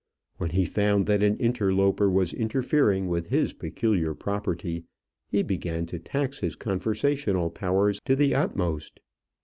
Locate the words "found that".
0.65-1.21